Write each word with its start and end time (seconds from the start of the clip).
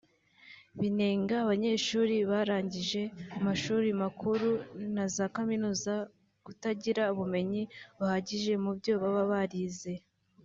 binenga 0.79 1.33
abanyeshuri 1.43 2.15
barangiza 2.31 3.03
amashuri 3.37 3.89
makuru 4.03 4.49
na 4.95 5.05
za 5.15 5.25
kaminuza 5.35 5.93
kutagira 6.45 7.03
ubumenyi 7.13 7.61
buhagije 7.97 8.53
mu 8.63 8.71
byo 8.77 8.93
baba 9.01 9.23
barize 9.33 9.93